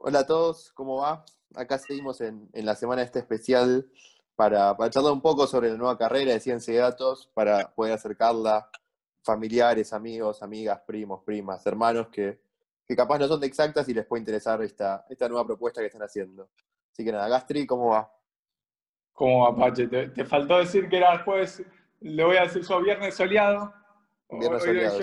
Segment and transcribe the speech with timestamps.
[0.00, 1.24] Hola a todos, ¿cómo va?
[1.56, 3.90] Acá seguimos en, la semana este especial
[4.36, 7.94] para, para, charlar un poco sobre la nueva carrera de ciencia de datos, para poder
[7.94, 8.70] acercarla a
[9.24, 12.38] familiares, amigos, amigas, primos, primas, hermanos que,
[12.96, 16.04] capaz no son de exactas y les puede interesar esta, esta nueva propuesta que están
[16.04, 16.48] haciendo.
[16.92, 18.08] Así que nada, Gastri, ¿cómo va?
[19.12, 19.88] ¿Cómo va, Pache?
[19.88, 21.60] Te, faltó decir que era jueves,
[22.00, 23.74] le voy a decir yo, viernes soleado.
[24.30, 24.96] Viernes soleado,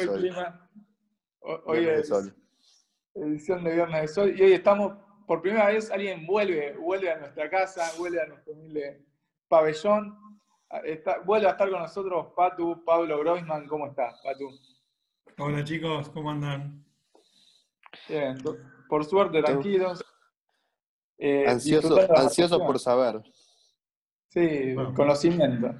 [1.41, 2.33] hoy, hoy es, sol
[3.15, 4.33] edición de Viernes de Sol.
[4.37, 4.93] Y hoy estamos,
[5.25, 9.03] por primera vez, alguien vuelve, vuelve a nuestra casa, vuelve a nuestro humilde
[9.47, 10.17] pabellón.
[11.25, 13.67] vuelve a estar con nosotros Patu, Pablo Groisman.
[13.67, 14.49] ¿Cómo estás, Patu?
[15.37, 16.85] Hola chicos, ¿cómo andan?
[18.07, 18.37] Bien,
[18.87, 20.03] por suerte, tranquilos.
[21.17, 23.21] Eh, ansioso, por saber.
[24.29, 25.73] Sí, conocimiento.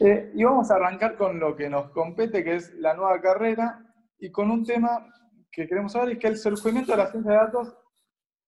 [0.00, 3.82] Eh, y vamos a arrancar con lo que nos compete, que es la nueva carrera,
[4.18, 5.06] y con un tema
[5.56, 7.74] que queremos saber es que el surgimiento de la ciencia de datos,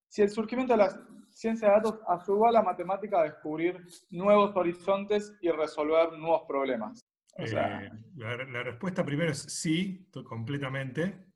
[0.08, 4.54] si el surgimiento de la ciencia de datos ayudó a la matemática a descubrir nuevos
[4.54, 7.00] horizontes y resolver nuevos problemas.
[7.36, 11.32] Eh, la, respuesta primero es sí, completamente.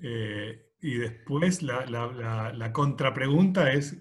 [0.00, 4.00] Eh, y después la, la, contrapregunta es,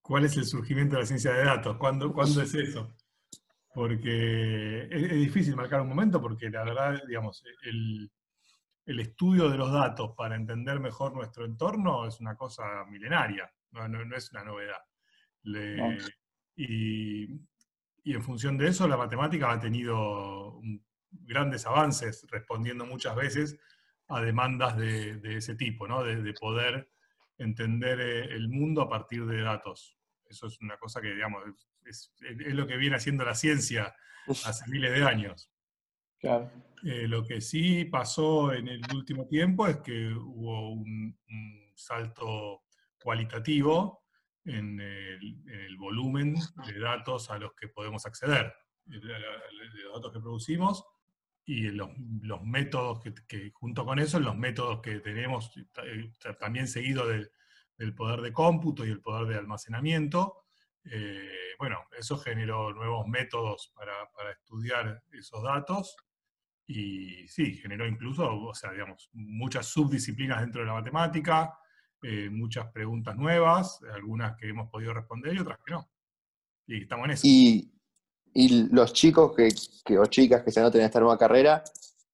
[0.00, 1.76] ¿cuál es el surgimiento de la ciencia de datos?
[1.78, 2.94] ¿Cuándo, ¿cuándo es eso?
[3.74, 8.10] Porque es, difícil marcar un momento porque la verdad, digamos, el,
[8.86, 14.16] el estudio de los datos para entender mejor nuestro entorno es una cosa milenaria, no,
[14.16, 14.82] es una novedad.
[16.56, 17.40] y,
[18.04, 20.60] en función de eso, la matemática ha tenido
[21.10, 23.58] grandes avances respondiendo muchas veces
[24.08, 26.02] a demandas de, ese tipo, ¿no?
[26.02, 26.90] de, poder
[27.38, 29.96] entender eh, el mundo a partir de datos.
[30.28, 31.44] Eso es una cosa que, digamos,
[31.84, 32.12] es
[32.54, 33.94] lo que viene haciendo la ciencia
[34.44, 35.50] hace miles de años.
[36.82, 41.18] Eh, lo que sí pasó en el último tiempo es que hubo un,
[41.74, 42.64] salto
[43.02, 44.04] cualitativo
[44.44, 46.34] en el, volumen
[46.66, 48.52] de datos a los que podemos acceder,
[48.84, 50.84] de los datos que producimos
[51.46, 51.88] y los,
[52.42, 57.30] métodos que, junto con eso, los métodos que tenemos eh, también seguido del,
[57.94, 60.44] poder de cómputo y el poder de almacenamiento.
[60.84, 65.96] Eh, bueno, eso generó nuevos métodos para, para estudiar esos datos
[66.72, 71.58] y sí, generó incluso, o sea, digamos, muchas subdisciplinas dentro de la matemática,
[72.00, 75.90] eh, muchas preguntas nuevas, algunas que hemos podido responder y otras que no.
[76.68, 77.22] Y estamos en eso.
[77.26, 77.72] Y,
[78.70, 81.64] los chicos que, o chicas que se anoten en esta nueva carrera,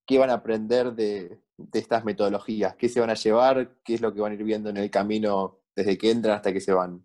[0.07, 1.39] ¿qué van a aprender de,
[1.75, 2.77] estas metodologías?
[2.77, 3.77] ¿Qué se van a llevar?
[3.85, 6.55] ¿Qué es lo que van a ir viendo en el camino desde que entran hasta
[6.55, 7.05] que se van?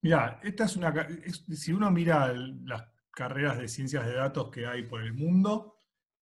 [0.00, 1.06] Mira, esta es una.
[1.54, 5.73] si uno mira las carreras de ciencias de datos que hay por el mundo,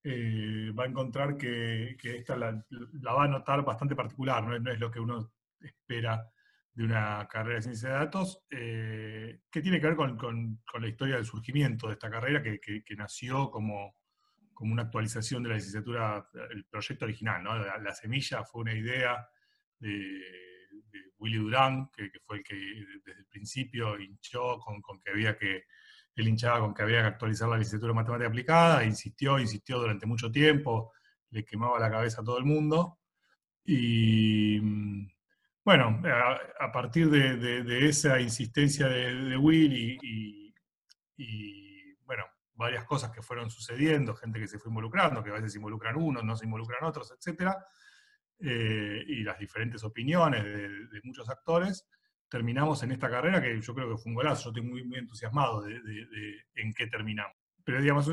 [0.05, 4.91] eh, va a encontrar que, esta la, va a notar bastante particular, no es, lo
[4.91, 5.31] que uno
[5.61, 6.29] espera
[6.73, 11.15] de una carrera de ciencia de datos, eh, que tiene que ver con, la historia
[11.15, 13.95] del surgimiento de esta carrera, que, nació como,
[14.53, 17.43] como, una actualización de la licenciatura, el proyecto original.
[17.43, 17.55] ¿no?
[17.57, 19.25] La, semilla fue una idea
[19.79, 20.19] de,
[21.17, 22.55] Willy Durán, que, fue el que
[23.05, 25.63] desde el principio hinchó con que había que
[26.15, 30.05] él hinchaba con que había que actualizar la licenciatura de matemática aplicada, insistió, insistió durante
[30.05, 30.93] mucho tiempo,
[31.31, 32.99] le quemaba la cabeza a todo el mundo.
[33.65, 35.07] Y mm,
[35.65, 36.01] bueno,
[36.59, 39.73] a, partir de, esa insistencia de, Will
[41.17, 45.53] y, bueno, varias cosas que fueron sucediendo, gente que se fue involucrando, que a veces
[45.53, 47.53] se involucran unos, no se involucran otros, etc.
[48.39, 51.87] Eh, y las diferentes opiniones de muchos actores,
[52.33, 54.45] terminamos en esta carrera que yo creo que fue un golazo.
[54.45, 55.79] Yo estoy muy, muy entusiasmado de,
[56.55, 57.37] en qué terminamos.
[57.63, 58.09] Pero digamos,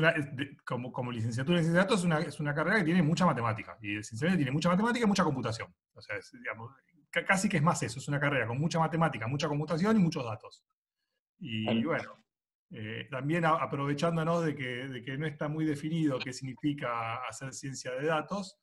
[0.63, 3.25] como, como, licenciatura en ciencias de datos es una, es una, carrera que tiene mucha
[3.25, 3.75] matemática.
[3.81, 5.73] Y sinceramente tiene mucha matemática y mucha computación.
[5.93, 6.71] O sea, digamos,
[7.09, 7.97] casi que es más eso.
[7.97, 10.63] Es una carrera con mucha matemática, mucha computación y muchos datos.
[11.39, 12.23] Y bueno,
[12.69, 17.91] eh, también aprovechándonos de que, de que, no está muy definido qué significa hacer ciencia
[17.93, 18.59] de datos,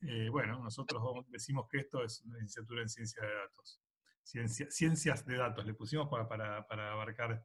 [0.00, 3.81] eh, bueno, nosotros decimos que esto es una licenciatura en ciencia de datos
[4.22, 7.44] ciencias de datos, le pusimos para, abarcar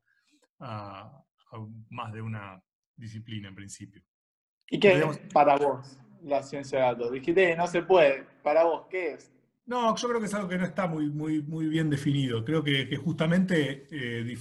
[0.59, 1.23] a,
[1.89, 2.61] más de una
[2.95, 4.03] disciplina en principio.
[4.69, 7.11] ¿Y qué es para vos la ciencia de datos?
[7.11, 8.23] Dijiste, no se puede.
[8.43, 9.31] Para vos, ¿qué es?
[9.65, 12.43] No, yo creo que es algo que no está muy, muy, muy bien definido.
[12.45, 14.37] Creo que, justamente, eh,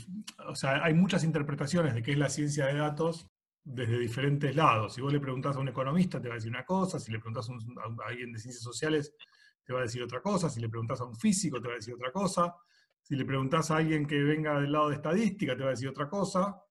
[0.49, 3.27] o sea, hay muchas interpretaciones de qué es la ciencia de datos
[3.65, 4.94] desde diferentes lados.
[4.94, 7.19] Si vos le preguntás a un economista, te va a decir una cosa, si le
[7.19, 9.12] preguntás a alguien de ciencias sociales,
[9.66, 11.76] te va a decir otra cosa, si le preguntas a un físico te va a
[11.76, 12.54] decir otra cosa,
[13.02, 15.88] si le preguntas a alguien que venga del lado de estadística te va a decir
[15.88, 16.62] otra cosa,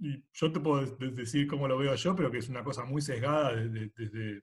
[0.00, 3.02] y yo te puedo decir cómo lo veo yo, pero que es una cosa muy
[3.02, 4.42] sesgada desde, desde,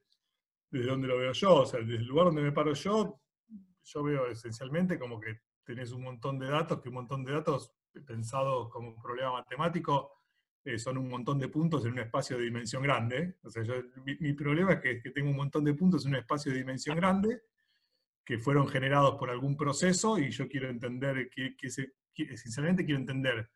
[0.70, 3.18] donde lo veo yo, o sea, desde el lugar donde me paro yo,
[3.82, 7.72] yo veo esencialmente como que tenés un montón de datos, que un montón de datos
[8.06, 10.12] pensados como un problema matemático
[10.64, 13.36] eh, son un montón de puntos en un espacio de dimensión grande.
[13.42, 13.62] O sea,
[14.04, 16.96] mi, problema es que, que, tengo un montón de puntos en un espacio de dimensión
[17.00, 17.40] grande
[18.26, 23.50] que fueron generados por algún proceso y yo quiero entender, que, se, esencialmente quiero entender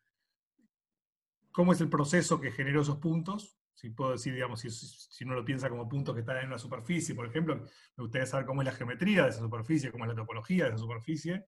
[1.51, 3.59] cómo es el proceso que generó esos puntos.
[3.73, 6.57] Si puedo decir, digamos, si, si uno lo piensa como puntos que están en una
[6.57, 10.09] superficie, por ejemplo, me gustaría saber cómo es la geometría de esa superficie, cómo es
[10.09, 11.45] la topología de esa superficie,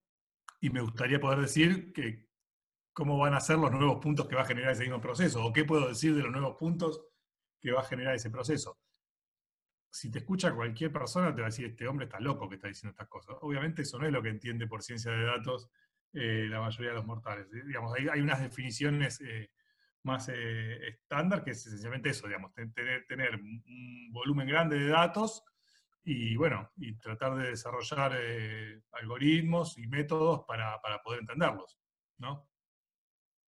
[0.60, 2.28] y me gustaría poder decir que,
[2.92, 5.52] cómo van a ser los nuevos puntos que va a generar ese mismo proceso, o
[5.52, 7.02] qué puedo decir de los nuevos puntos
[7.60, 8.78] que va a generar ese proceso.
[9.94, 12.66] Si te escucha cualquier persona, te va a decir, este hombre está loco que está
[12.66, 13.36] diciendo estas cosas.
[13.42, 15.70] Obviamente eso no es lo que entiende por ciencia de datos
[16.12, 17.46] eh, la mayoría de los mortales.
[17.48, 19.52] Digamos, hay, hay unas definiciones eh,
[20.02, 25.44] más eh, estándar, que es esencialmente eso, digamos, tener, tener un volumen grande de datos
[26.02, 28.18] y bueno, y tratar de desarrollar
[29.00, 31.78] algoritmos y métodos para, para poder entenderlos,
[32.18, 32.48] ¿no?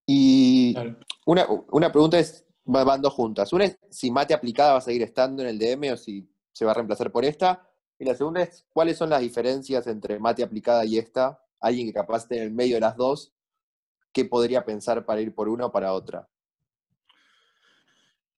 [0.07, 0.77] Y
[1.25, 3.53] una, pregunta es, van dos juntas.
[3.53, 6.65] Una es si mate aplicada va a seguir estando en el DM o si se
[6.65, 7.69] va a reemplazar por esta.
[7.99, 11.39] Y la segunda es, ¿cuáles son las diferencias entre mate aplicada y esta?
[11.61, 13.35] Alguien que capaz esté en el medio de las dos,
[14.11, 16.27] ¿qué podría pensar para ir por una o para otra?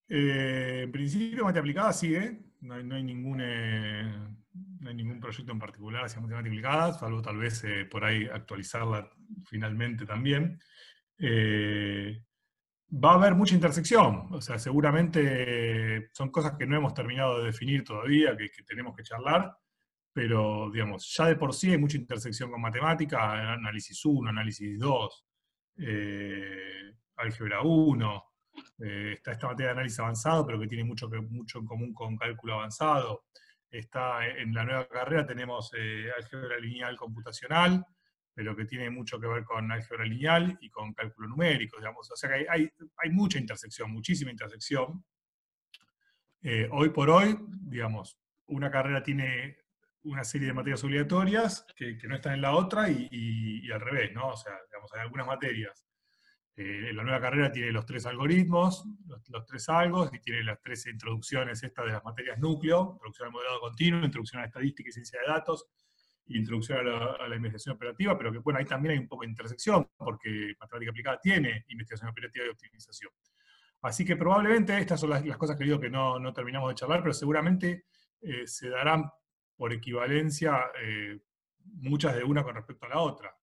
[0.09, 2.41] Eh, en principio, mate aplicada sigue.
[2.61, 4.03] No hay, ningún, eh,
[4.81, 8.27] no hay ningún proyecto en particular hacia matemáticas aplicadas, salvo tal vez eh, por ahí
[8.27, 9.13] actualizarla
[9.45, 10.59] finalmente también.
[11.21, 12.21] Eh,
[12.91, 17.47] va a haber mucha intersección, o sea, seguramente son cosas que no hemos terminado de
[17.47, 19.55] definir todavía, que, tenemos que charlar,
[20.13, 25.27] pero digamos, ya de por sí hay mucha intersección con matemática, análisis 1, análisis 2,
[25.79, 28.25] eh, álgebra 1,
[28.81, 32.17] eh, está esta materia de análisis avanzado, pero que tiene mucho, mucho en común con
[32.17, 33.27] cálculo avanzado.
[33.71, 35.71] Está en la nueva carrera tenemos
[36.17, 37.85] álgebra lineal computacional,
[38.39, 42.09] pero que tiene mucho que ver con álgebra lineal y con cálculo numérico, digamos.
[42.09, 45.05] O sea que hay, hay, mucha intersección, muchísima intersección.
[46.43, 49.57] Eh, hoy por hoy, digamos, una carrera tiene
[50.05, 53.81] una serie de materias obligatorias que, que no están en la otra y, y, al
[53.81, 54.29] revés, ¿no?
[54.29, 55.85] O sea, digamos, hay algunas materias.
[56.55, 58.85] Eh, la nueva carrera tiene los tres algoritmos,
[59.31, 63.33] los, tres algos, y tiene las tres introducciones estas de las materias núcleo, introducción al
[63.33, 65.67] modelado continuo, introducción a la estadística y ciencia de datos,
[66.29, 69.89] introducción a la, investigación operativa, pero que bueno, ahí también hay un poco de intersección,
[69.97, 73.11] porque matemática aplicada tiene investigación operativa y optimización.
[73.83, 77.01] Así que probablemente estas son las, cosas que digo que no, no, terminamos de charlar,
[77.01, 77.87] pero seguramente
[78.21, 79.11] eh, se darán
[79.57, 81.21] por equivalencia eh,
[81.65, 83.35] muchas de una con respecto a la otra.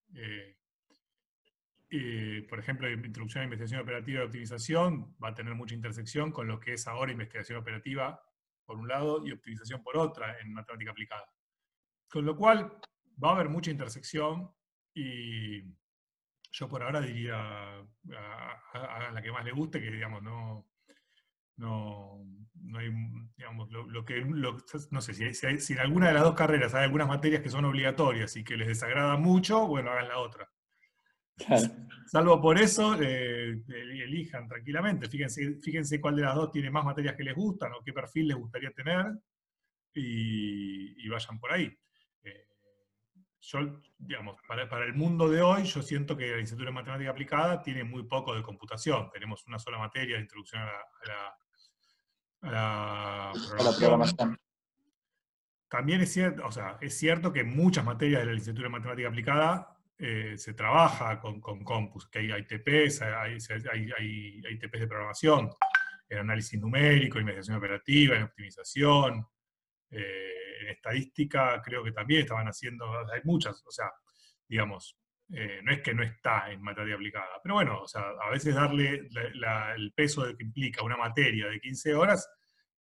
[1.98, 6.48] Eh, por ejemplo, introducción a investigación operativa y optimización va a tener mucha intersección con
[6.48, 8.22] lo que es ahora investigación operativa
[8.66, 11.26] por un lado y optimización por otra en matemática aplicada.
[12.16, 12.72] Con lo cual
[13.22, 14.50] va a haber mucha intersección
[14.94, 15.64] y
[16.50, 20.66] yo por ahora diría a, la que más le guste que digamos no,
[21.58, 22.90] no, no hay,
[23.36, 27.10] digamos, lo, que, no sé, si, si, en alguna de las dos carreras hay algunas
[27.10, 30.50] materias que son obligatorias y que les desagrada mucho, bueno, hagan la otra.
[32.08, 37.18] Salvo por eso, eh, elijan tranquilamente, fíjense, fíjense cuál de las dos tiene más materias
[37.18, 39.06] que les gustan o qué perfil les gustaría tener
[39.98, 41.78] y vayan por ahí
[43.46, 43.60] yo,
[43.98, 47.84] digamos, para, el mundo de hoy, yo siento que la licenciatura en matemática aplicada tiene
[47.84, 49.10] muy poco de computación.
[49.12, 50.72] Tenemos una sola materia de introducción a
[52.42, 53.32] la,
[53.78, 54.40] programación.
[55.70, 58.72] También es cierto, o sea, es cierto que en muchas materias de la licenciatura en
[58.72, 63.38] matemática aplicada eh, se trabaja con, con, compus, que hay, TPs, hay,
[63.98, 65.52] hay, TPs de programación,
[66.10, 69.28] en análisis numérico, investigación operativa, en optimización.
[69.92, 73.92] Eh, en estadística creo que también estaban haciendo, hay muchas, o sea,
[74.48, 74.98] digamos,
[75.34, 78.54] eh, no es que no está en materia aplicada, pero bueno, o sea, a veces
[78.54, 79.08] darle
[79.76, 82.30] el peso de que implica una materia de 15 horas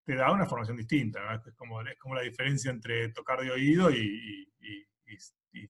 [0.03, 3.89] te da una formación distinta, es, como, es como la diferencia entre tocar de oído
[3.89, 4.47] y,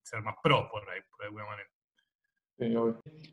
[0.03, 1.69] ser más pro, por, ahí, por alguna manera.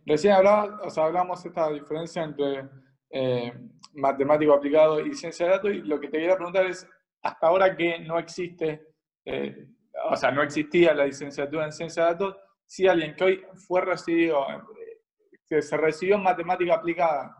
[0.06, 2.68] Recién hablaba, o sea, hablamos esta diferencia entre
[3.10, 3.52] eh,
[3.94, 6.88] matemático aplicado y ciencia de datos, y lo que te quería preguntar es,
[7.22, 8.82] hasta ahora que no existe,
[9.24, 9.66] eh,
[10.10, 12.36] o sea, no existía la licenciatura en ciencia de datos,
[12.66, 15.00] si alguien que hoy fue recibido, eh,
[15.46, 17.36] que se recibió en matemática aplicada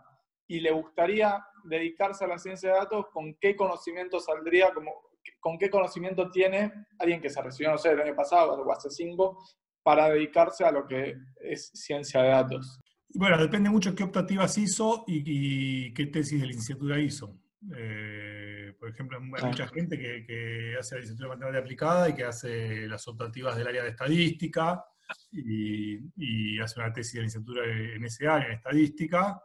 [0.47, 4.93] y le gustaría dedicarse a la ciencia de datos, ¿con qué conocimiento saldría, como,
[5.41, 8.91] con qué conocimiento tiene alguien que se recibió, no sé, el año pasado o hace
[8.91, 9.39] cinco,
[9.83, 12.81] para dedicarse a lo que es ciencia de datos?
[13.15, 17.37] Bueno, depende mucho qué optativas hizo y, qué tesis de licenciatura hizo.
[17.77, 18.42] Eh,
[18.83, 22.89] Por ejemplo, hay mucha gente que, hace la licenciatura de matemática aplicada y que hace
[22.89, 24.85] las optativas del área de estadística
[25.31, 29.41] y, hace una tesis de licenciatura en ese área, en estadística.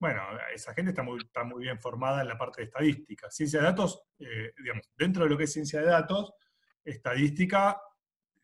[0.00, 0.22] Bueno,
[0.52, 3.30] esa gente está muy, está muy bien formada en la parte de estadística.
[3.30, 6.34] Ciencia de datos, eh, digamos, dentro de lo que es ciencia de datos,
[6.84, 7.80] estadística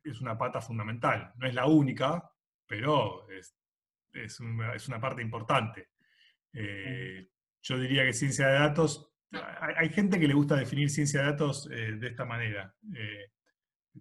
[0.05, 1.33] es una pata fundamental.
[1.37, 2.31] No es la única,
[2.65, 3.57] pero es,
[4.13, 5.89] es, una, parte importante.
[6.53, 7.29] Eh,
[7.61, 11.69] yo diría que ciencia de datos, hay, gente que le gusta definir ciencia de datos
[11.71, 12.75] eh, de esta manera.
[12.95, 13.31] Eh,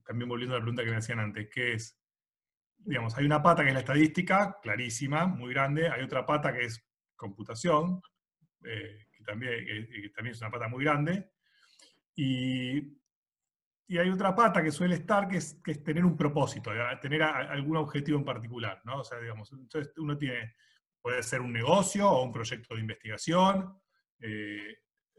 [0.06, 2.00] también volviendo a la pregunta que me hacían antes, que es,
[2.78, 6.66] digamos, hay una pata que es la estadística, clarísima, muy grande, hay otra pata que
[6.66, 8.02] es computación,
[8.62, 11.32] que, también, que también es una pata muy grande,
[13.90, 18.20] y hay otra pata que suele estar, que es, tener un propósito, tener algún objetivo
[18.20, 19.00] en particular, ¿no?
[19.00, 20.56] O sea, digamos, entonces uno tiene,
[21.02, 23.80] puede ser un negocio o un proyecto de investigación
[24.20, 24.78] eh,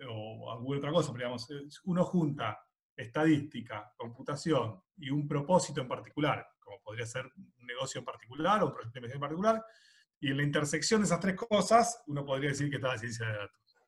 [0.08, 1.48] o alguna otra cosa, pero digamos,
[1.84, 2.58] uno junta
[2.96, 8.66] estadística, computación y un propósito en particular, como podría ser un negocio en particular o
[8.66, 9.64] un proyecto de investigación en particular,
[10.20, 13.26] y en la intersección de esas tres cosas, uno podría decir que está la ciencia
[13.26, 13.78] de datos.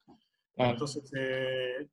[0.57, 1.88] Entonces, eh,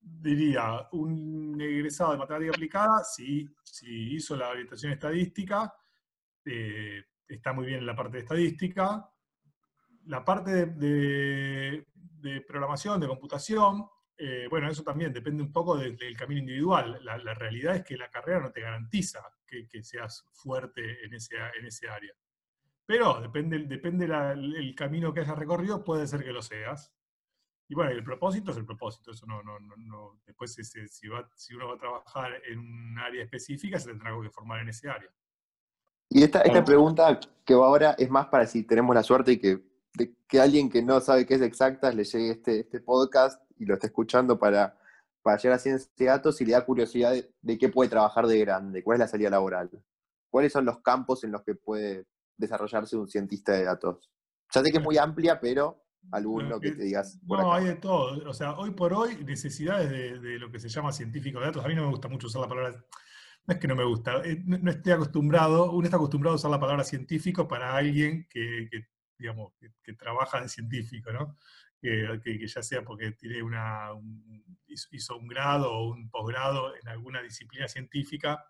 [0.00, 5.74] diría, un egresado de matemática aplicada, si, si hizo la orientación estadística,
[6.44, 9.11] eh, está muy bien en la parte de estadística.
[10.06, 11.86] La parte de,
[12.46, 16.98] programación, de computación, eh, bueno, eso también depende un poco del, camino individual.
[17.02, 21.66] La, realidad es que la carrera no te garantiza que, seas fuerte en ese, en
[21.66, 22.12] ese área.
[22.86, 26.92] Pero depende, depende el camino que hayas recorrido, puede ser que lo seas.
[27.68, 31.68] Y bueno, el propósito es el propósito, eso no, no, no, después si, si, uno
[31.68, 35.10] va a trabajar en un área específica, se tendrá que formar en ese área.
[36.10, 39.38] Y esta, esta pregunta que va ahora es más para si tenemos la suerte y
[39.38, 39.71] que,
[40.28, 43.74] que alguien que no sabe qué es exacta le llegue este, este podcast y lo
[43.74, 44.78] esté escuchando para,
[45.22, 48.26] para llegar a ciencia de datos y le da curiosidad de, de, qué puede trabajar
[48.26, 49.70] de grande, cuál es la salida laboral,
[50.30, 52.06] cuáles son los campos en los que puede
[52.36, 54.10] desarrollarse un cientista de datos.
[54.54, 57.18] Ya sé que es muy amplia, pero alguno que te digas.
[57.22, 58.28] no, hay de todo.
[58.28, 61.64] O sea, hoy por hoy, necesidades de, lo que se llama científico de datos.
[61.64, 62.84] A mí no me gusta mucho usar la palabra.
[63.44, 66.50] No es que no me gusta, eh, no, estoy acostumbrado, uno está acostumbrado a usar
[66.52, 68.68] la palabra científico para alguien que,
[69.18, 69.52] digamos,
[69.82, 71.36] que, trabaja de científico, ¿no?
[71.80, 73.90] Que, ya sea porque tiene una,
[74.66, 78.44] hizo un grado o un posgrado en alguna disciplina científica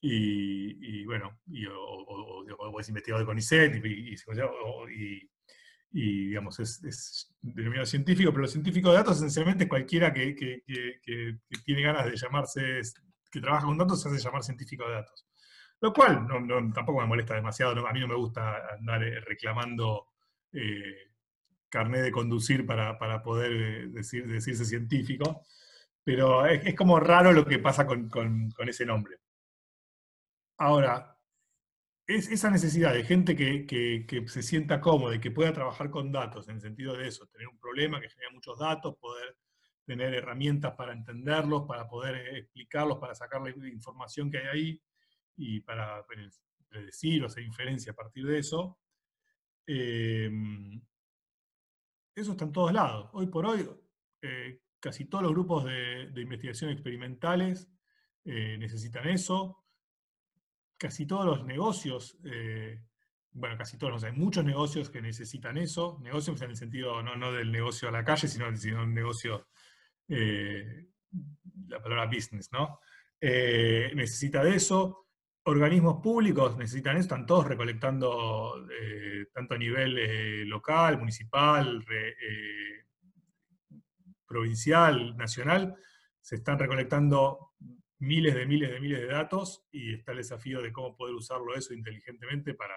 [0.00, 1.40] y, bueno,
[1.78, 5.30] o, es investigador de CONICET y, y
[5.98, 10.34] y digamos, es, es, denominado científico, pero los científicos de datos esencialmente es cualquiera que,
[10.34, 10.62] que,
[11.02, 12.82] que, tiene ganas de llamarse,
[13.30, 15.25] que trabaja con datos, se hace llamar científico de datos.
[15.80, 20.08] Lo cual no, tampoco me molesta demasiado, a mí no me gusta andar eh, reclamando
[20.52, 21.12] eh,
[21.68, 25.42] carnet de conducir para, para poder eh, decir, decirse científico,
[26.02, 29.18] pero es, es, como raro lo que pasa con, con, ese nombre.
[30.58, 31.18] Ahora,
[32.06, 36.48] es esa necesidad de gente que, se sienta cómoda y que pueda trabajar con datos,
[36.48, 39.36] en el sentido de eso, tener un problema que genera muchos datos, poder
[39.84, 44.82] tener herramientas para entenderlos, para poder explicarlos, para sacar la información que hay ahí
[45.36, 46.04] y para
[46.68, 48.78] predecir o hacer inferencia a partir de eso.
[49.66, 50.80] Em,
[52.14, 53.10] eso está en todos lados.
[53.12, 53.68] Hoy por hoy,
[54.22, 57.68] eh, casi todos los grupos de, investigación experimentales
[58.24, 59.62] eh, necesitan eso
[60.78, 62.82] casi todos los negocios, eh,
[63.30, 67.50] bueno, casi todos, hay muchos negocios que necesitan eso, negocios en el sentido no, del
[67.50, 69.48] negocio a la calle, sino, sino un negocio,
[70.06, 72.78] la palabra business, ¿no?
[73.20, 75.05] Necesita de eso,
[75.46, 78.66] organismos públicos necesitan eso, están todos recolectando,
[79.32, 81.84] tanto a nivel local, municipal,
[84.26, 85.76] provincial, nacional,
[86.20, 87.52] se están recolectando
[87.98, 91.54] miles de miles de miles de datos y está el desafío de cómo poder usarlo
[91.54, 92.74] eso inteligentemente para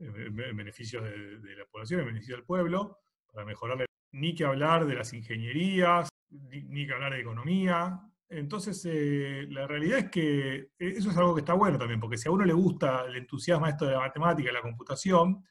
[0.00, 4.94] en beneficio de, la población, en beneficio del pueblo, para mejorar, ni que hablar de
[4.94, 8.00] las ingenierías, ni, que hablar de economía.
[8.30, 12.16] Entonces, eh, la realidad es que eh, eso es algo que está bueno también, porque
[12.16, 15.44] si a uno le gusta, le entusiasma esto de la matemática y la computación,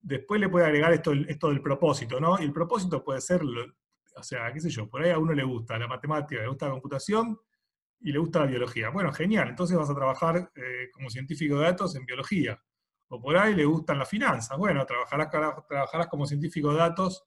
[0.00, 2.38] después le puede agregar esto, esto del propósito, ¿no?
[2.40, 5.44] Y el propósito puede ser, o sea, qué sé yo, por ahí a uno le
[5.44, 7.38] gusta la matemática, le gusta la computación,
[8.00, 8.90] y le gusta la biología.
[8.90, 12.60] Bueno, genial, entonces vas a trabajar eh, como científico de datos en biología.
[13.08, 14.56] O por ahí le gustan las finanzas.
[14.58, 15.28] Bueno, trabajarás,
[15.68, 17.24] trabajarás como científico de datos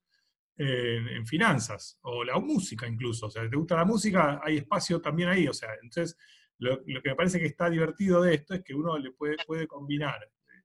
[0.59, 1.97] en, finanzas.
[2.03, 3.27] O la música incluso.
[3.27, 5.47] O sea, si te gusta la música, hay espacio también ahí.
[5.47, 6.17] O sea, entonces
[6.59, 9.67] lo, que me parece que está divertido de esto es que uno le puede, puede
[9.67, 10.19] combinar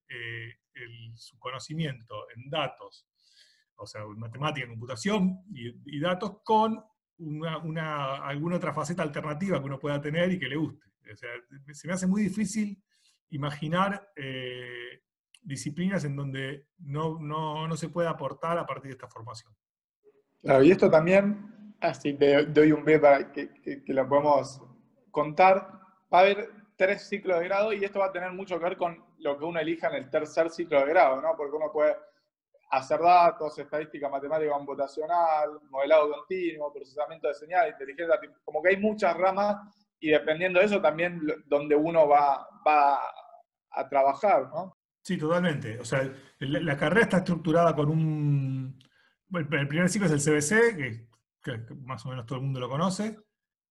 [0.09, 0.55] eh,
[1.15, 3.07] su conocimiento en datos,
[3.77, 6.83] o sea, en matemática, computación y, datos con
[7.19, 10.87] una, alguna otra faceta alternativa que uno pueda tener y que le guste.
[11.13, 11.31] O sea,
[11.73, 12.83] se me hace muy difícil
[13.31, 15.03] imaginar eh,
[15.41, 19.55] disciplinas en donde no, no, se pueda aportar a partir de esta formación.
[20.63, 23.51] Y esto también, así te doy un pie para que,
[23.87, 24.61] lo podamos
[25.11, 25.69] contar,
[26.13, 28.77] va a haber tres ciclos de grado y esto va a tener mucho que ver
[28.77, 31.35] con lo que uno elija en el tercer ciclo de grado, ¿no?
[31.37, 31.97] Porque uno puede
[32.71, 39.17] hacer datos, estadística matemática computacional, modelado continuo, procesamiento de señales, inteligencia, como que hay muchas
[39.17, 39.57] ramas
[40.01, 42.99] y dependiendo de eso también donde uno va, va
[43.71, 44.77] a trabajar, ¿no?
[45.05, 45.79] Sí, totalmente.
[45.79, 48.79] O sea, la, carrera está estructurada con un...
[49.39, 51.07] el primer ciclo es el CBC,
[51.43, 53.19] que, más o menos todo el mundo lo conoce.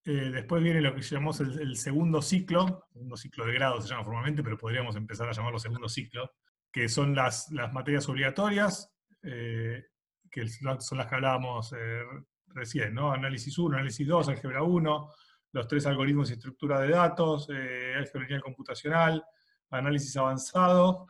[0.05, 4.03] Eh, después viene lo que llamamos el, segundo ciclo, segundo ciclo de grado se llama
[4.03, 6.31] formalmente, pero podríamos empezar a llamarlo segundo ciclo,
[6.71, 8.91] que son las, las materias obligatorias,
[9.21, 9.85] eh,
[10.29, 12.01] que son las que hablábamos eh,
[12.47, 13.13] recién, ¿no?
[13.13, 15.09] Análisis 1, análisis 2, álgebra 1,
[15.53, 19.23] los tres algoritmos y estructura de datos, álgebra computacional,
[19.69, 21.07] análisis avanzado,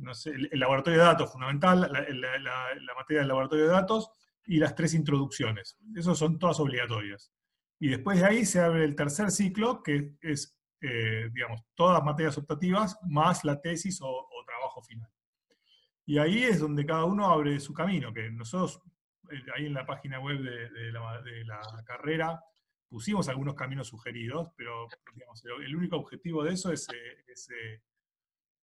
[0.00, 4.10] no sé, el, laboratorio de datos fundamental, la, materia del laboratorio de datos
[4.44, 5.78] y las tres introducciones.
[5.94, 7.32] Esas son todas obligatorias.
[7.78, 12.98] Y después de ahí se abre el tercer ciclo, que es, digamos, todas materias optativas
[13.08, 15.08] más la tesis o trabajo final.
[16.10, 18.82] Y ahí es donde cada uno abre su camino, que nosotros
[19.30, 22.42] eh, ahí en la página web de, la, carrera
[22.88, 24.88] pusimos algunos caminos sugeridos, pero
[25.62, 27.80] el único objetivo de eso es, eh, eh,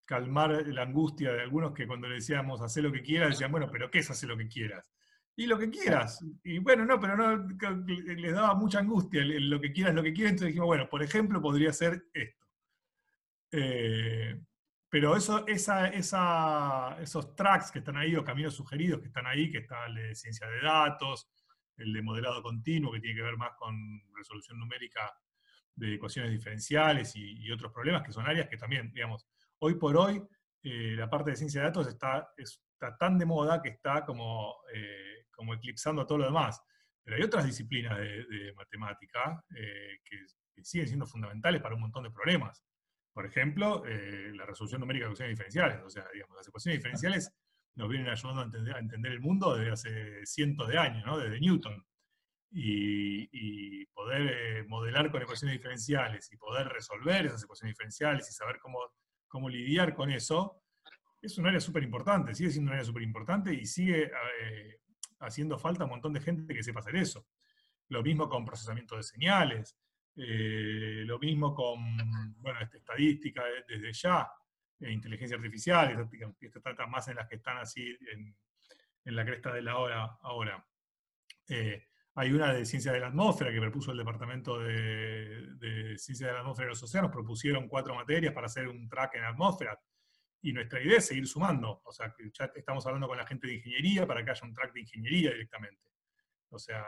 [0.08, 3.70] calmar la angustia de algunos que cuando le decíamos hacer lo que quieras, decían, bueno,
[3.72, 4.92] pero ¿qué es hacer lo que quieras?
[5.36, 6.26] Y lo que quieras.
[6.44, 10.32] Y bueno, no, pero no, les daba mucha angustia lo que quieras, lo que quieras,
[10.32, 12.48] entonces dijimos, bueno, por ejemplo, podría ser esto.
[14.90, 15.90] Pero eso, esa,
[17.00, 20.16] esos tracks que están ahí, o caminos sugeridos que están ahí, que está el de
[20.16, 21.30] ciencia de datos,
[21.76, 23.76] el de modelado continuo, que tiene que ver más con
[24.16, 25.14] resolución numérica
[25.76, 29.28] de ecuaciones diferenciales y, otros problemas, que son áreas que también, digamos,
[29.60, 30.22] hoy por hoy,
[30.64, 34.56] eh, la parte de ciencia de datos está, está tan de moda que está como,
[34.74, 36.62] eh, como eclipsando a todo lo demás.
[37.04, 42.12] Pero hay otras disciplinas de, matemática eh, que siguen siendo fundamentales para un montón de
[42.12, 42.66] problemas.
[43.14, 45.82] Por ejemplo, eh, la resolución numérica de ecuaciones diferenciales.
[45.84, 47.32] O sea, digamos, las ecuaciones diferenciales
[47.76, 51.18] nos vienen ayudando a entender, el mundo desde hace cientos de años, ¿no?
[51.18, 51.84] desde Newton.
[52.52, 58.60] Y, poder eh, modelar con ecuaciones diferenciales y poder resolver esas ecuaciones diferenciales y saber
[58.60, 58.80] cómo,
[59.28, 60.62] cómo lidiar con eso,
[61.22, 64.12] es un área súper importante, sigue siendo un área súper importante y sigue
[64.42, 64.80] eh,
[65.20, 67.28] haciendo falta un montón de gente que sepa hacer eso.
[67.90, 69.78] Lo mismo con procesamiento de señales,
[70.16, 71.80] eh, lo mismo con
[72.42, 74.30] bueno, este, estadística desde ya,
[74.80, 76.08] e inteligencia artificial,
[76.40, 78.36] esto trata más en las que están así en,
[79.16, 80.66] la cresta de la hora ahora.
[81.48, 86.34] Eh, hay una de ciencia de la atmósfera que propuso el Departamento de, Ciencia de
[86.34, 89.80] la Atmósfera y los Océanos, propusieron cuatro materias para hacer un track en atmósfera.
[90.42, 91.80] Y nuestra idea es seguir sumando.
[91.86, 94.54] O sea, que ya estamos hablando con la gente de ingeniería para que haya un
[94.54, 95.92] track de ingeniería directamente.
[96.50, 96.86] O sea,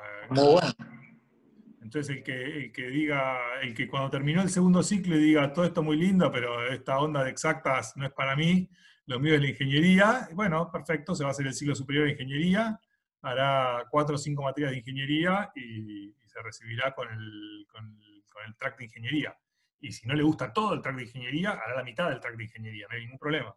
[1.79, 5.83] entonces el que, que diga, el que cuando terminó el segundo ciclo diga todo esto
[5.83, 8.67] muy lindo, pero esta onda de exactas no es para mí,
[9.05, 12.13] lo mío es la ingeniería, bueno, perfecto, se va a hacer el ciclo superior de
[12.13, 12.79] ingeniería,
[13.21, 17.99] hará cuatro o cinco materias de ingeniería y, se recibirá con el, con,
[18.45, 19.36] el, track de ingeniería.
[19.79, 22.38] Y si no le gusta todo el track de ingeniería, hará la mitad del track
[22.38, 23.55] de ingeniería, no hay ningún problema.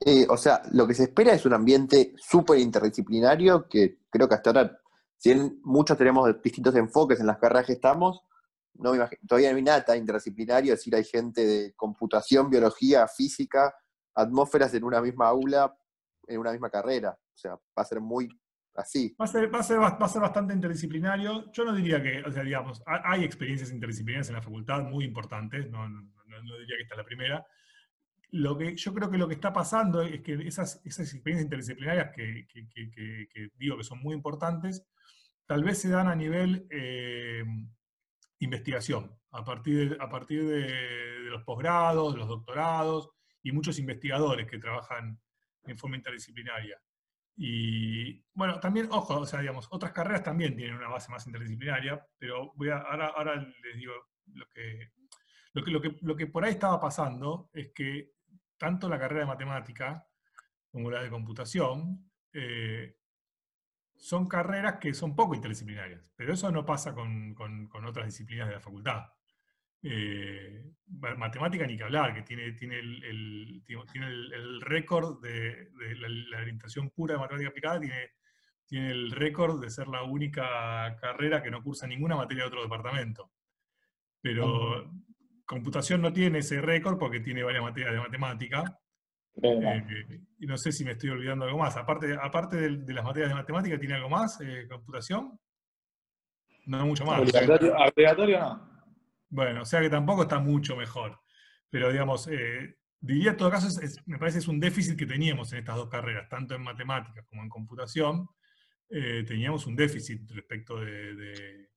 [0.00, 4.34] Eh, o sea, lo que se espera es un ambiente súper interdisciplinario que creo que
[4.36, 4.80] hasta ahora
[5.18, 8.22] si muchos tenemos distintos enfoques en las carreras que estamos,
[8.74, 8.92] no
[9.26, 13.74] todavía no hay nada interdisciplinario, es decir, hay gente de computación, biología, física,
[14.14, 15.76] atmósferas en una misma aula,
[16.28, 17.18] en una misma carrera.
[17.38, 18.28] O sea, va a ser muy
[18.74, 19.14] así.
[19.20, 21.52] Va a ser, va a ser, va a ser bastante interdisciplinario.
[21.52, 25.70] Yo no diría que, o sea, digamos, hay experiencias interdisciplinarias en la facultad muy importantes,
[25.70, 25.88] no,
[26.58, 27.46] diría que esta es la primera.
[28.30, 32.10] Lo que, yo creo que lo que está pasando es que esas, esas experiencias interdisciplinarias
[32.14, 34.84] que, que digo que son muy importantes,
[35.46, 37.44] tal vez se dan a nivel eh,
[38.40, 43.10] investigación, a partir, de, a partir de, los posgrados, los doctorados
[43.42, 45.18] y muchos investigadores que trabajan
[45.64, 46.78] en forma interdisciplinaria.
[47.40, 52.04] Y bueno, también, ojo, o sea, digamos, otras carreras también tienen una base más interdisciplinaria,
[52.18, 53.92] pero voy a, ahora, ahora les digo
[54.34, 54.90] lo que,
[55.52, 58.10] lo que, lo, que, lo que por ahí estaba pasando es que
[58.56, 60.04] tanto la carrera de matemática
[60.68, 62.96] como la de computación eh,
[63.94, 67.36] son carreras que son poco interdisciplinarias, pero eso no pasa con,
[67.86, 69.04] otras disciplinas de la facultad.
[69.82, 73.62] Eh, matemática ni que hablar, que tiene, tiene el,
[74.60, 75.68] récord de,
[76.30, 78.10] la, orientación pura de matemática aplicada, tiene
[78.68, 82.62] tiene el récord de ser la única carrera que no cursa ninguna materia de otro
[82.62, 83.32] departamento.
[84.20, 84.92] Pero
[85.46, 88.78] computación no tiene ese récord porque tiene varias materias de matemática.
[89.40, 91.78] Eh, y no sé si me estoy olvidando algo más.
[91.78, 94.38] Aparte, aparte de, las materias de matemática, ¿tiene algo más?
[94.42, 95.40] Eh, ¿Computación?
[96.66, 97.20] No mucho más.
[97.20, 98.77] Obligatorio, no.
[99.30, 101.20] Bueno, o sea que tampoco está mucho mejor.
[101.70, 103.68] Pero digamos, eh, diría en todo caso,
[104.06, 107.24] me parece que es un déficit que teníamos en estas dos carreras, tanto en matemáticas
[107.28, 108.28] como en computación.
[108.88, 111.68] teníamos un déficit respecto de,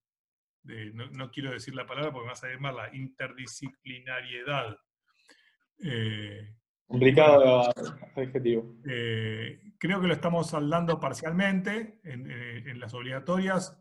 [0.94, 4.78] no, quiero decir la palabra porque me vas a llamar la interdisciplinariedad.
[5.84, 7.72] Eh, Complicado
[8.16, 8.76] adjetivo.
[8.86, 13.80] Eh, creo que lo estamos saldando parcialmente en, eh, las obligatorias,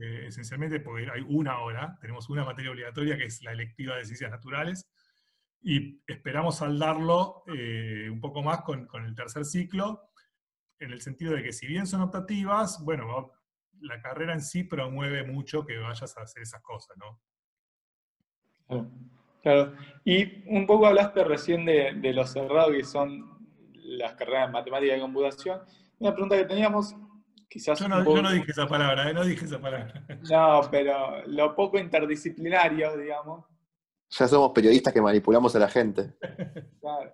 [0.00, 4.04] eh, esencialmente porque hay una hora, tenemos una materia obligatoria que es la electiva de
[4.04, 4.90] ciencias naturales,
[5.64, 10.10] y esperamos saldarlo un poco más con, con, el tercer ciclo,
[10.80, 13.30] en el sentido de que si bien son optativas, bueno,
[13.80, 17.20] la carrera en sí promueve mucho que vayas a hacer esas cosas, ¿no?
[20.04, 23.32] Y un poco hablaste recién de, de lo cerrado que son
[23.74, 25.60] las carreras de matemática y computación.
[25.98, 26.94] Una pregunta que teníamos,
[27.52, 27.78] quizás...
[27.78, 29.12] Yo no, yo no dije esa palabra, ¿eh?
[29.12, 29.92] no dije esa palabra.
[30.30, 33.44] No, pero lo poco interdisciplinario, digamos.
[34.10, 36.14] Ya somos periodistas que manipulamos a la gente.
[36.80, 37.12] Claro.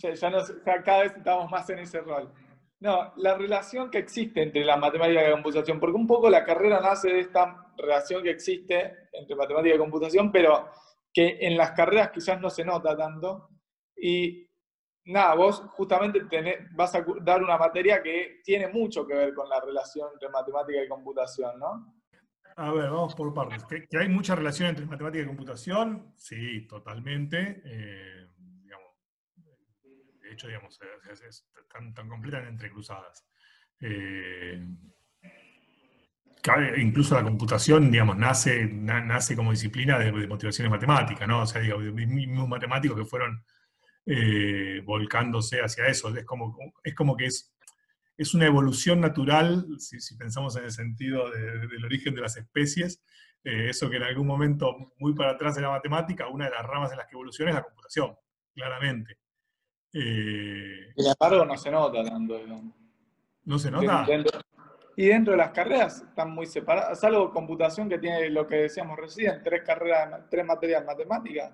[0.00, 2.32] Ya, ya cada vez estamos más en ese rol.
[2.80, 6.44] No, la relación que existe entre la matemática y la computación, porque un poco la
[6.44, 10.68] carrera nace de esta relación que existe entre matemática y computación, pero
[11.12, 13.50] que en las carreras quizás no se nota tanto.
[13.96, 14.48] Y
[15.04, 16.20] nada, vos justamente
[16.74, 20.82] vas a dar una materia que tiene mucho que ver con la relación entre matemática
[20.82, 21.94] y computación, ¿no?
[22.56, 23.64] A ver, vamos por partes.
[23.64, 26.12] ¿Que, hay mucha relación entre matemática y computación?
[26.16, 27.62] Sí, totalmente.
[27.64, 28.26] Eh,
[30.22, 30.78] de hecho, digamos,
[31.58, 33.26] están, tan completamente entrecruzadas.
[33.80, 34.64] Eh,
[36.78, 41.42] incluso la computación, digamos, nace, nace como disciplina de, motivaciones matemáticas, ¿no?
[41.42, 43.44] O sea, digo, mismos matemáticos que fueron
[44.06, 46.14] eh, volcándose hacia eso.
[46.16, 47.54] Es como, es como que es,
[48.16, 53.02] es una evolución natural, si, pensamos en el sentido del origen de las especies,
[53.44, 56.64] eh, eso que en algún momento muy para atrás de la matemática, una de las
[56.64, 58.16] ramas en las que evoluciona es la computación,
[58.54, 59.18] claramente.
[59.92, 62.40] Eh, Sin embargo, no se nota tanto.
[63.44, 64.06] ¿No se nota?
[64.94, 68.98] y dentro de las carreras están muy separadas, salvo computación que tiene lo que decíamos
[68.98, 71.52] recién, tres carreras, tres materias matemáticas.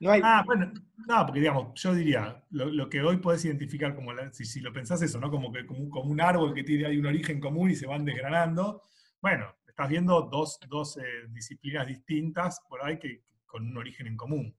[0.00, 0.22] No hay...
[0.24, 0.72] Ah, bueno,
[1.06, 5.20] no, porque digamos, yo diría, lo, que hoy podés identificar como, si, lo pensás eso,
[5.20, 5.30] ¿no?
[5.30, 8.82] Como, que, como, un árbol que tiene ahí un origen común y se van desgranando,
[9.20, 14.16] bueno, estás viendo dos, dos eh, disciplinas distintas por ahí que, con un origen en
[14.16, 14.56] común.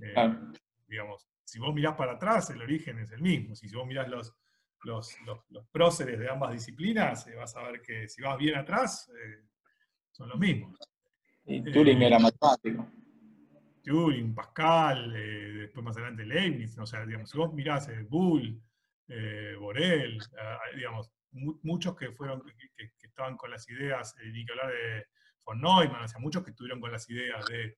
[0.00, 0.14] Eh,
[0.86, 3.56] digamos, si vos mirás para atrás, el origen es el mismo.
[3.56, 4.36] Si vos mirás los,
[4.84, 5.18] los,
[5.72, 9.10] próceres de ambas disciplinas, eh, vas a ver que si vas bien atrás,
[10.12, 10.78] son los mismos.
[11.44, 12.86] Y Turing era matemático.
[13.82, 18.60] Turing, Pascal, eh, después más adelante Leibniz, o sea, digamos, si vos mirás Bull,
[19.58, 20.20] Borel,
[20.76, 25.06] digamos, muchos que fueron, que, estaban con las ideas, ni que hablar de
[25.44, 27.76] von Neumann, o sea, muchos que estuvieron con las ideas de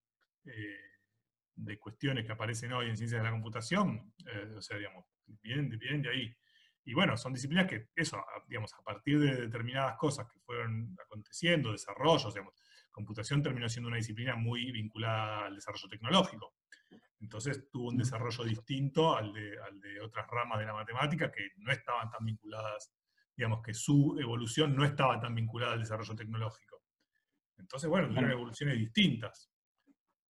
[1.55, 5.07] de cuestiones que aparecen hoy en ciencias de la computación, eh, o sea, digamos,
[5.43, 5.71] vienen,
[6.03, 6.37] de ahí.
[6.85, 11.73] Y bueno, son disciplinas que, eso, digamos, a partir de determinadas cosas que fueron aconteciendo,
[11.73, 12.55] desarrollos, digamos,
[12.93, 16.55] computación terminó siendo una disciplina muy vinculada al desarrollo tecnológico.
[17.21, 21.51] Entonces tuvo un desarrollo distinto al de, al de otras ramas de la matemática que
[21.57, 22.93] no estaban tan vinculadas,
[23.37, 26.83] digamos que su evolución no estaba tan vinculada al desarrollo tecnológico.
[27.59, 29.51] Entonces, bueno, tuvieron evoluciones distintas.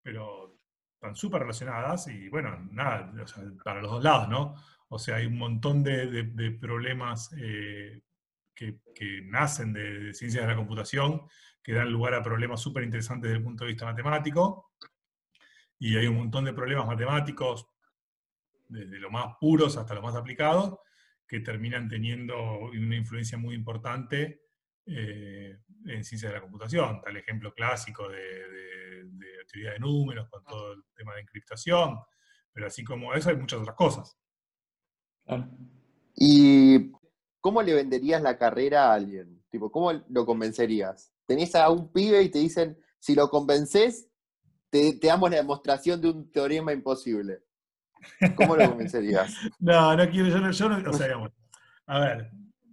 [0.03, 0.59] Pero
[0.94, 3.12] están súper relacionadas y bueno, nada,
[3.64, 4.55] para los dos lados, ¿no?
[4.88, 8.03] O sea, hay un montón de, problemas eh,
[8.55, 8.79] que,
[9.25, 11.22] nacen de, ciencias de la computación
[11.62, 14.72] que dan lugar a problemas súper interesantes desde el punto de vista matemático.
[15.79, 17.66] Y hay un montón de problemas matemáticos,
[18.68, 20.79] desde los más puros hasta los más aplicados,
[21.27, 24.42] que terminan teniendo una influencia muy importante
[24.87, 27.01] eh, en ciencias de la computación.
[27.01, 28.62] Tal ejemplo clásico de
[29.05, 31.98] de teoría de números, con todo el tema de encriptación,
[32.53, 34.18] pero así como eso hay muchas otras cosas.
[36.14, 36.92] ¿Y
[37.40, 39.42] cómo le venderías la carrera a alguien?
[39.51, 41.12] Tipo, ¿cómo lo convencerías?
[41.33, 44.07] Tenés a un pibe y te dicen, si lo convences,
[44.68, 47.38] te, damos la demostración de un teorema imposible.
[48.37, 49.35] ¿Cómo lo convencerías?
[49.59, 51.33] no, no quiero, yo no, yo no
[51.87, 52.31] a ver,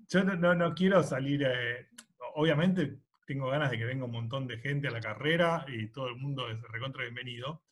[0.09, 1.87] yo no, no, quiero salir, eh,
[2.35, 6.09] obviamente tengo ganas de que venga un montón de gente a la carrera y todo
[6.09, 7.63] el mundo es recontra bienvenido,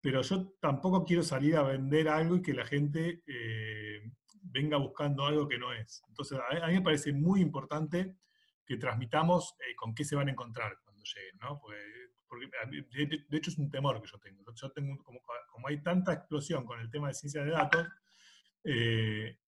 [0.00, 4.10] pero yo tampoco quiero salir a vender algo y que la gente, eh,
[4.40, 6.02] venga buscando algo que no es.
[6.08, 8.16] Entonces, a, mí me parece muy importante
[8.66, 11.60] que transmitamos eh, con qué se van a encontrar cuando lleguen, ¿no?
[11.60, 11.76] Porque,
[13.28, 14.42] de, hecho es un temor que yo tengo.
[14.54, 17.86] Yo tengo como, como hay tanta explosión con el tema de ciencia de datos,
[18.64, 19.38] eh,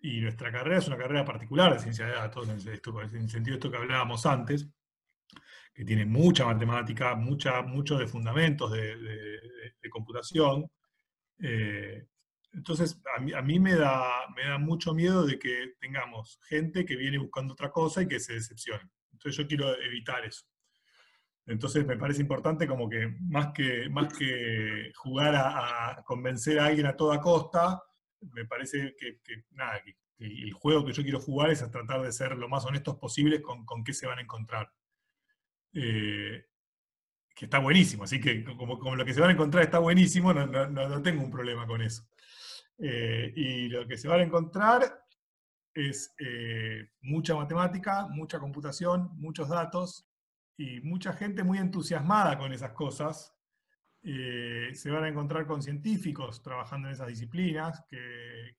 [0.00, 3.52] y nuestra carrera es una carrera particular de ciencia de datos, en, el sentido de
[3.52, 4.68] esto que hablábamos antes,
[5.72, 10.70] que tiene mucha matemática, mucha, muchos de fundamentos de, computación.
[11.38, 12.06] Eh,
[12.52, 17.18] entonces, a mí, me, da, me da mucho miedo de que tengamos gente que viene
[17.18, 18.90] buscando otra cosa y que se decepcione.
[19.12, 20.44] Entonces yo quiero evitar eso.
[21.46, 26.86] Entonces me parece importante como que más que, más que jugar a convencer a alguien
[26.86, 27.82] a toda costa,
[28.30, 29.18] me parece que,
[29.50, 32.64] nada, que, el juego que yo quiero jugar es a tratar de ser lo más
[32.64, 34.72] honestos posibles con, con qué se van a encontrar.
[35.74, 36.46] Eh,
[37.34, 40.46] que está buenísimo, así que como, lo que se van a encontrar está buenísimo, no,
[40.46, 42.06] no, tengo un problema con eso.
[42.84, 45.04] Eh, y lo que se van a encontrar
[45.72, 50.10] es eh, mucha matemática, mucha computación, muchos datos
[50.56, 53.32] y mucha gente muy entusiasmada con esas cosas,
[54.02, 58.56] eh, se van a encontrar con científicos trabajando en esas disciplinas que,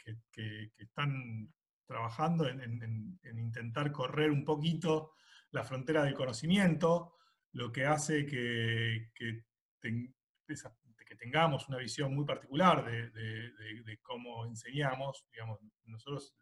[0.78, 1.54] están
[1.86, 5.12] trabajando en, intentar correr un poquito
[5.52, 7.18] la frontera del conocimiento,
[7.52, 9.12] lo que hace que,
[11.24, 15.26] tengamos una visión muy particular de, cómo enseñamos.
[15.32, 16.36] Digamos, nosotros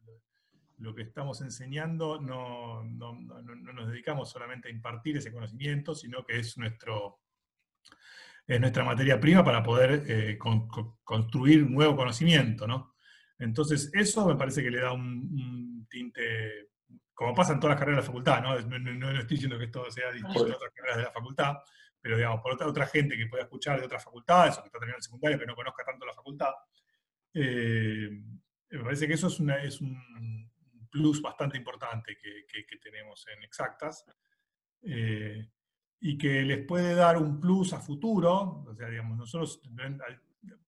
[0.78, 6.39] lo que estamos enseñando no, no, nos dedicamos solamente a impartir ese conocimiento, sino que
[6.39, 7.20] es nuestro,
[8.48, 10.39] es nuestra materia prima para poder eh,
[11.04, 12.96] construir nuevo conocimiento, ¿no?
[13.38, 16.70] Entonces, eso me parece que le da un, tinte,
[17.13, 18.80] como pasa en todas las carreras de la facultad, ¿no?
[18.80, 21.58] No, estoy diciendo que esto sea distinto de otras carreras de la facultad,
[22.01, 24.79] pero digamos, por otra, otra gente que pueda escuchar de otras facultades o que está
[24.79, 26.53] terminando el secundario, que no conozca tanto la facultad,
[27.33, 28.09] eh,
[28.69, 30.49] me parece que eso es, una, es un
[30.89, 34.05] plus bastante importante que, que, tenemos en Exactas.
[34.81, 35.47] Eh,
[36.03, 39.61] y que les puede dar un plus a futuro, o sea, digamos, nosotros,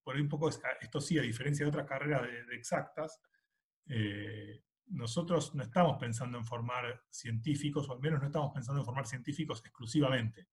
[0.03, 3.19] por ahí un poco, esto sí, a diferencia de otras carreras de, exactas,
[3.87, 8.85] eh, nosotros no estamos pensando en formar científicos, o al menos no estamos pensando en
[8.85, 10.49] formar científicos exclusivamente.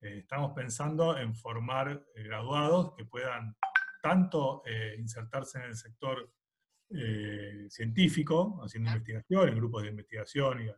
[0.00, 3.56] Eh, estamos pensando en formar eh, graduados que puedan
[4.00, 4.62] tanto
[4.96, 6.32] insertarse en el sector
[7.68, 10.72] científico, haciendo investigación, en grupos de investigación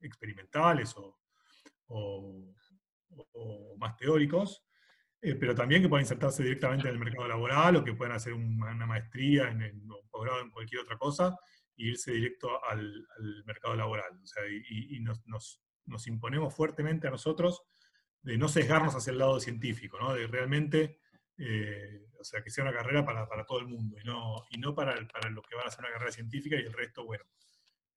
[0.00, 1.18] experimentales o,
[1.88, 4.64] o, más teóricos,
[5.22, 8.32] eh, pero también que puedan insertarse directamente en el mercado laboral o que puedan hacer
[8.32, 11.36] una, maestría en, en, un posgrado en cualquier otra cosa
[11.76, 13.06] e irse directo al,
[13.44, 14.18] mercado laboral.
[14.22, 17.62] O sea, y, nos, imponemos fuertemente a nosotros
[18.22, 20.14] de no sesgarnos hacia el lado científico, ¿no?
[20.14, 21.00] de realmente,
[21.38, 24.74] eh, o sea, que sea una carrera para, todo el mundo y no, y no
[24.74, 27.24] para, para los que van a hacer una carrera científica y el resto, bueno,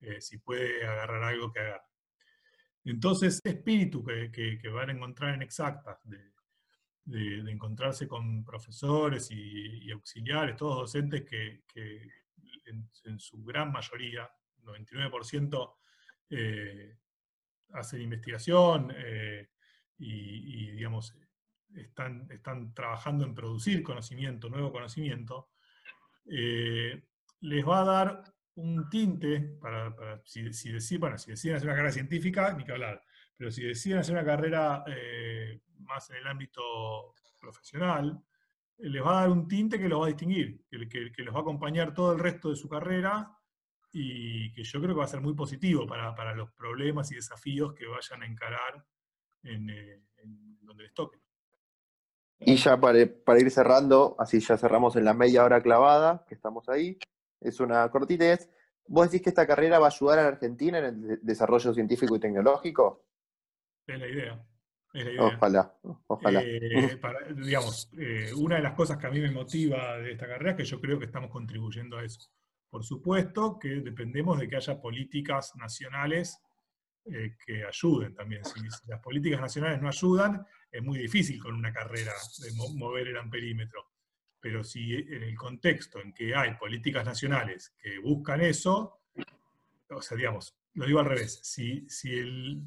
[0.00, 1.82] eh, si puede agarrar algo que haga.
[2.84, 10.56] Entonces, ese espíritu que, van a encontrar en Exactas, de, encontrarse con profesores y, auxiliares,
[10.56, 11.62] todos docentes que,
[12.66, 14.28] en, su gran mayoría,
[14.62, 15.74] 99%,
[16.30, 16.98] eh,
[17.72, 19.48] hacen investigación eh,
[19.98, 21.16] y, digamos,
[21.74, 25.50] están, están trabajando en producir conocimiento, nuevo conocimiento,
[26.26, 27.04] eh,
[27.40, 31.92] les va a dar un tinte para, si, si, deciden, si deciden hacer una carrera
[31.92, 33.02] científica, ni que hablar,
[33.36, 38.22] pero si deciden hacer una carrera eh, más en el ámbito profesional,
[38.78, 41.38] les va a dar un tinte que los va a distinguir, que, que, los va
[41.38, 43.30] a acompañar todo el resto de su carrera
[43.92, 47.74] y que yo creo que va a ser muy positivo para, los problemas y desafíos
[47.74, 48.84] que vayan a encarar
[49.44, 50.02] en, eh,
[50.60, 51.18] donde les toque.
[52.40, 56.34] Y ya para, para, ir cerrando, así ya cerramos en la media hora clavada, que
[56.34, 56.98] estamos ahí
[57.44, 58.50] es una cortita es,
[58.88, 62.16] ¿vos decís que esta carrera va a ayudar a la Argentina en el desarrollo científico
[62.16, 63.04] y tecnológico?
[63.86, 64.46] Es la idea.
[65.18, 65.74] Ojalá,
[66.06, 66.40] ojalá.
[66.42, 66.98] Eh,
[67.36, 70.56] digamos, eh, una de las cosas que a mí me motiva de esta carrera es
[70.56, 72.30] que yo creo que estamos contribuyendo a eso.
[72.70, 76.40] Por supuesto que dependemos de que haya políticas nacionales
[77.06, 78.42] eh, que ayuden también.
[78.44, 83.18] Si, las políticas nacionales no ayudan, es muy difícil con una carrera de mover el
[83.18, 83.90] amperímetro.
[84.40, 89.02] Pero si en el contexto en que hay políticas nacionales que buscan eso,
[89.88, 92.62] o sea, digamos, lo digo al revés, si, si, el,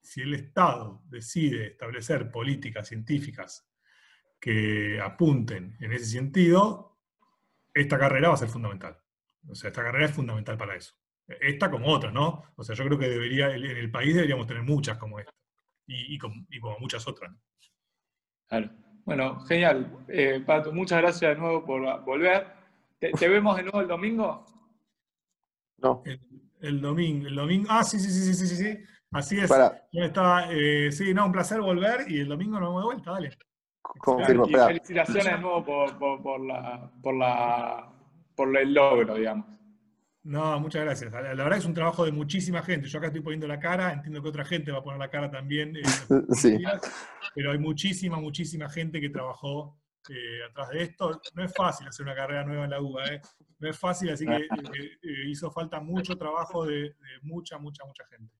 [0.00, 3.68] si el Estado decide establecer políticas científicas
[4.40, 6.98] que apunten en ese sentido,
[7.72, 8.98] esta carrera va a ser fundamental.
[9.48, 10.94] O sea, esta carrera es fundamental para eso.
[11.26, 12.44] Esta como otra, ¿no?
[12.56, 15.32] O sea, yo creo que debería, en el país deberíamos tener muchas como esta.
[15.86, 17.32] Y, como, y como muchas otras.
[18.48, 18.70] Claro.
[19.04, 20.04] Bueno, genial.
[20.08, 22.46] Eh, Pato, muchas gracias de nuevo por volver.
[22.98, 24.46] ¿Te, vemos de nuevo el domingo?
[25.78, 26.02] No.
[26.60, 27.66] El, domingo, el domingo.
[27.68, 28.78] Ah, sí, sí, sí, sí, sí, sí.
[29.12, 29.50] Así es.
[29.92, 33.10] Yo estaba, eh, sí, no, un placer volver y el domingo nos vemos de vuelta,
[33.12, 33.30] dale.
[33.82, 37.92] Confirmo, felicitaciones de nuevo por, por, por, la, por, la,
[38.34, 39.46] por el logro, digamos.
[40.24, 41.12] No, muchas gracias.
[41.12, 42.88] La, verdad es un trabajo de muchísima gente.
[42.88, 45.30] Yo acá estoy poniendo la cara, entiendo que otra gente va a poner la cara
[45.30, 45.74] también.
[46.30, 46.58] sí.
[47.34, 51.20] Pero hay muchísima, muchísima gente que trabajó eh, atrás de esto.
[51.34, 53.20] No es fácil hacer una carrera nueva en la UBA, ¿eh?
[53.58, 58.32] no es fácil, así que eh, hizo falta mucho trabajo de, mucha, mucha, mucha gente.